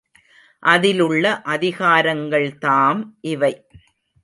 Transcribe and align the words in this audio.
அதிலுள்ள 0.63 1.41
அதிகாரங்கள்தாம் 1.45 3.01
இவை. 3.21 3.53